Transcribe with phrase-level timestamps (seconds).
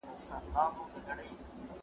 [0.25, 1.49] زه ږغ اورېدلی دی!؟